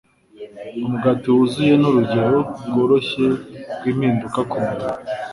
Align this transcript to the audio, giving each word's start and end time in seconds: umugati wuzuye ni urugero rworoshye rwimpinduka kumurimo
umugati 0.85 1.27
wuzuye 1.35 1.73
ni 1.77 1.85
urugero 1.89 2.37
rworoshye 2.67 3.25
rwimpinduka 3.77 4.39
kumurimo 4.49 4.97